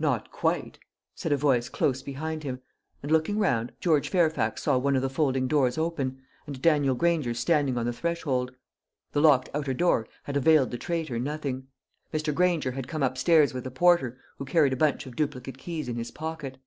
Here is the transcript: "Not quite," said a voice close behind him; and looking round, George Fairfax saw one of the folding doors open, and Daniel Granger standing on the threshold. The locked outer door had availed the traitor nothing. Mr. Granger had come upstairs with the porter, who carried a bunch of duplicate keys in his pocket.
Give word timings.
"Not 0.00 0.32
quite," 0.32 0.80
said 1.14 1.30
a 1.30 1.36
voice 1.36 1.68
close 1.68 2.02
behind 2.02 2.42
him; 2.42 2.60
and 3.04 3.12
looking 3.12 3.38
round, 3.38 3.70
George 3.78 4.08
Fairfax 4.08 4.64
saw 4.64 4.76
one 4.78 4.96
of 4.96 5.02
the 5.02 5.08
folding 5.08 5.46
doors 5.46 5.78
open, 5.78 6.24
and 6.44 6.60
Daniel 6.60 6.96
Granger 6.96 7.34
standing 7.34 7.78
on 7.78 7.86
the 7.86 7.92
threshold. 7.92 8.50
The 9.12 9.20
locked 9.20 9.48
outer 9.54 9.72
door 9.72 10.08
had 10.24 10.36
availed 10.36 10.72
the 10.72 10.76
traitor 10.76 11.20
nothing. 11.20 11.68
Mr. 12.12 12.34
Granger 12.34 12.72
had 12.72 12.88
come 12.88 13.04
upstairs 13.04 13.54
with 13.54 13.62
the 13.62 13.70
porter, 13.70 14.18
who 14.38 14.44
carried 14.44 14.72
a 14.72 14.76
bunch 14.76 15.06
of 15.06 15.14
duplicate 15.14 15.58
keys 15.58 15.88
in 15.88 15.94
his 15.94 16.10
pocket. 16.10 16.58